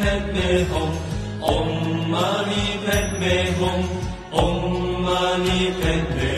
[0.00, 0.74] 백매홍
[1.40, 2.52] 옴마니
[2.86, 3.64] 백매홍
[4.32, 5.48] 옴마니
[5.80, 6.37] 백매홍.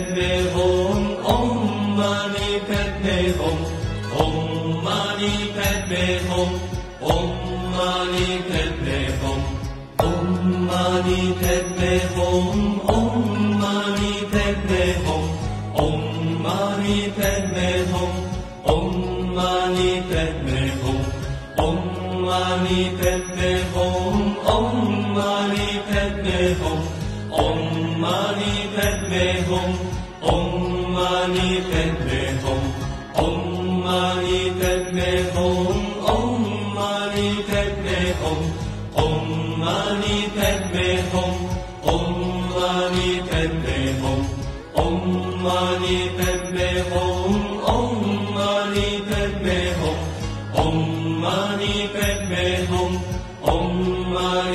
[5.91, 6.41] pepeho,
[7.01, 7.29] om
[7.75, 9.41] mani Padme Hum.
[9.99, 10.27] om
[10.67, 12.79] mani Padme Hum.
[12.87, 15.25] om mani Padme Hum.
[15.85, 16.01] om
[16.43, 18.11] mani Padme Hum.
[18.73, 20.99] om mani Padme Hum.
[21.57, 21.77] om
[22.25, 23.30] mani Padme.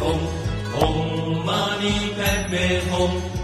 [0.00, 0.18] ほん
[0.72, 3.36] ほんまにペッペほん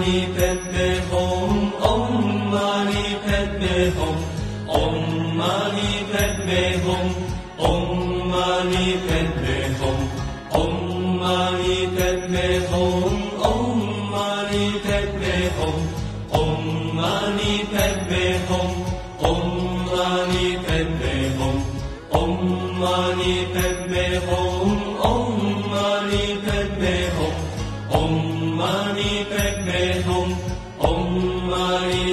[0.00, 0.69] Ani Ben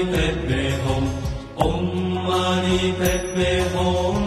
[0.05, 0.17] 白
[0.47, 1.03] 玫红
[1.55, 1.83] 红
[2.23, 4.26] 玛尼白玫红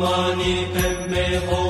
[0.00, 1.69] Mani Padme Hum.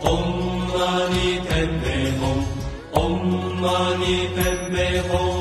[0.00, 2.46] 엄마니 뱀매홍
[2.92, 5.33] 엄마니 뱀매홍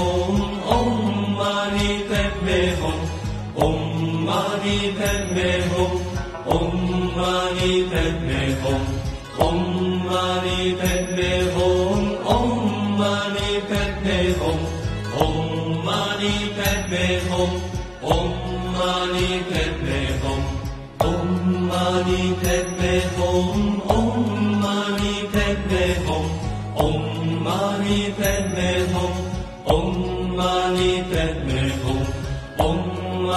[0.00, 0.36] Om
[0.76, 0.90] Om
[1.38, 2.98] Mani Padme Hum
[3.66, 3.80] Om
[4.26, 5.92] Mani Padme Hum
[6.56, 6.72] Om
[7.16, 8.82] Mani Padme Hum
[9.46, 9.58] Om
[10.08, 12.00] Mani Padme Hum
[12.36, 12.48] Om
[12.98, 14.58] Mani Padme Hum
[15.24, 17.52] Om Mani Padme Hum
[18.02, 18.30] Om
[18.76, 20.42] Mani Padme Hum
[21.10, 21.28] Om
[21.70, 23.99] Mani Padme Hum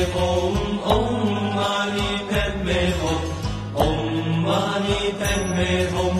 [0.00, 0.56] om,
[0.94, 1.08] om
[1.56, 3.22] mani padme hum,
[3.84, 3.98] om
[4.46, 6.16] mani padme hum,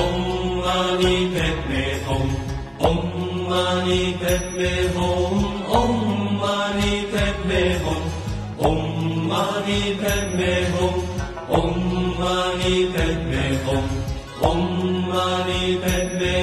[0.00, 0.16] om
[0.64, 2.28] mani padme hum,
[2.88, 3.00] om
[3.48, 5.34] mani padme hum,
[5.80, 5.94] om
[6.40, 8.02] mani padme hum,
[8.68, 10.94] om mani padme hum,
[11.58, 11.74] om
[12.20, 13.86] mani padme hum,
[14.50, 14.60] om
[15.08, 16.34] mani padme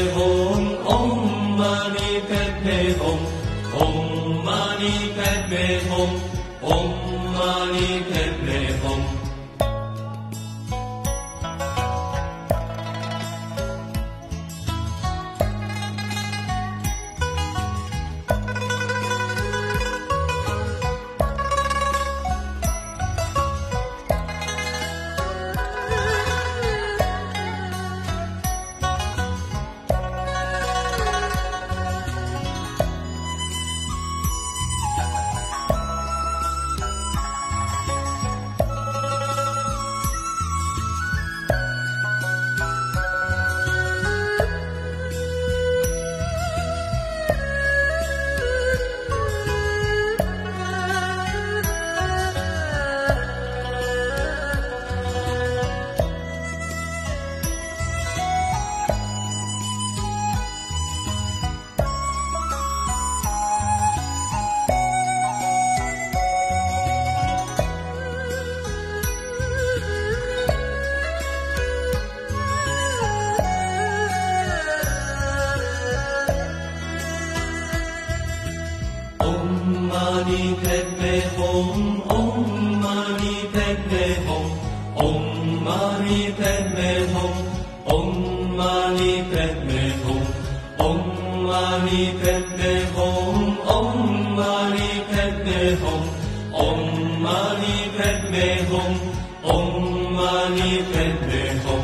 [98.34, 98.98] Padmehum,
[99.44, 101.84] Om Mani Padmehum,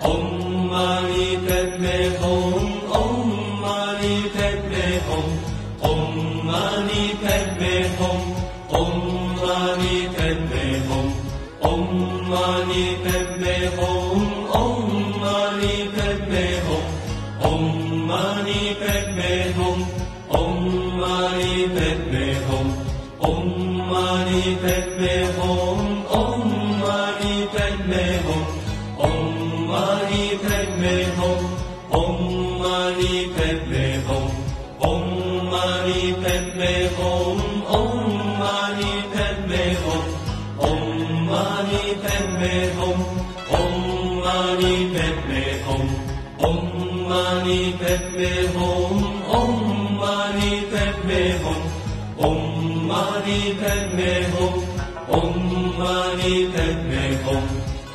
[0.00, 1.42] Om Mani Padmehum.
[1.42, 2.77] Om Mani Padmehum.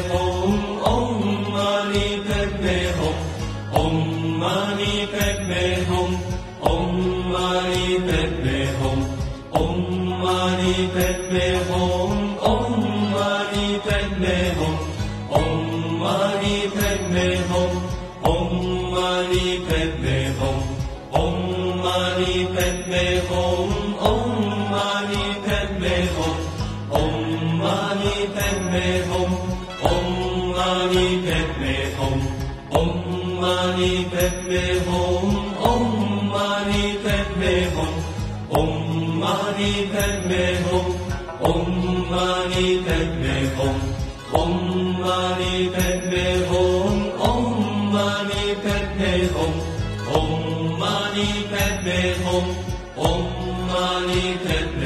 [0.00, 3.14] 백매홍 엄마니 백매홍
[3.72, 6.18] 엄마니 백매홍
[6.60, 8.84] 엄마니 백매홍
[9.52, 12.29] 엄마니 백매홍
[51.20, 52.46] mani padme hum.
[52.96, 53.22] Om
[53.72, 54.79] mani padme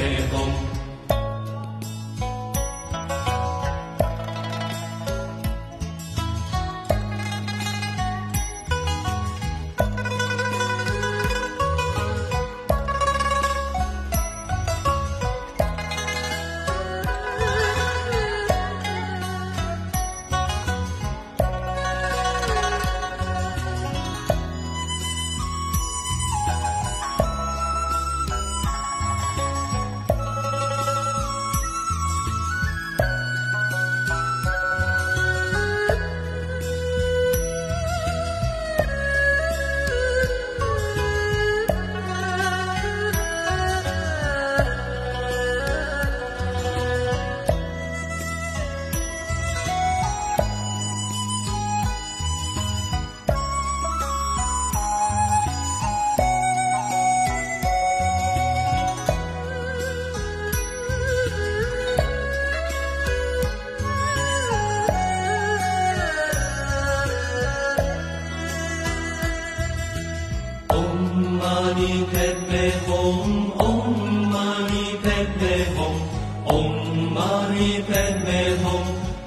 [77.15, 78.65] 많이 뺏매홈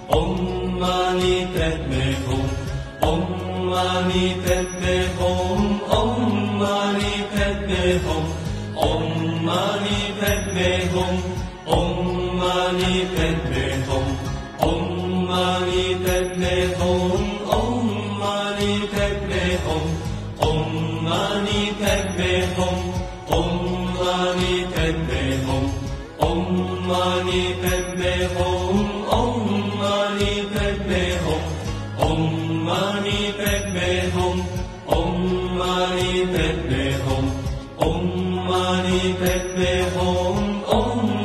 [0.08, 2.50] 옴 많이 뺏매홈
[3.00, 8.08] 옴 많이 뺏매홈 옴 많이 뺏매홈
[8.76, 10.96] 옴 많이 뺏매홈
[11.64, 13.67] 옴 많이 뺏매홈
[38.58, 41.17] 阿里贝贝哄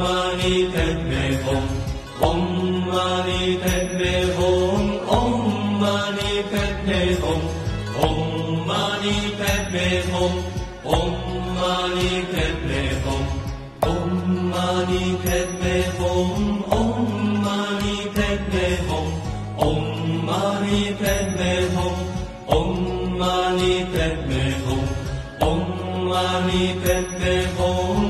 [0.00, 1.62] mani padme hum
[2.28, 2.40] Om
[2.92, 4.84] mani padme hum
[5.18, 5.32] Om
[5.80, 7.40] mani padme hum
[8.06, 8.18] Om
[8.68, 10.34] mani padme hum
[10.96, 11.12] Om
[11.58, 13.24] mani padme hum
[13.92, 14.10] Om
[14.52, 16.98] mani padme hum Om
[17.44, 19.08] mani padme hum
[19.68, 19.82] Om
[20.26, 21.96] mani padme hum
[22.58, 22.76] Om
[23.20, 24.84] mani padme hum
[25.48, 25.60] Om
[26.12, 28.09] mani padme hum Om mani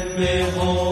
[0.00, 0.91] behold.